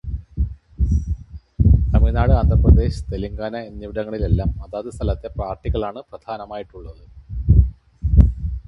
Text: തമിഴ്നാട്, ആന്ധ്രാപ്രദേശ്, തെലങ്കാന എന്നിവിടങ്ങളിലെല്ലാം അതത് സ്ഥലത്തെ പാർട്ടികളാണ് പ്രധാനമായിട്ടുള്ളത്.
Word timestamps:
തമിഴ്നാട്, 1.93 2.31
ആന്ധ്രാപ്രദേശ്, 2.31 3.03
തെലങ്കാന 3.11 3.55
എന്നിവിടങ്ങളിലെല്ലാം 3.69 4.49
അതത് 4.65 4.89
സ്ഥലത്തെ 4.97 5.31
പാർട്ടികളാണ് 5.39 6.01
പ്രധാനമായിട്ടുള്ളത്. 6.11 7.03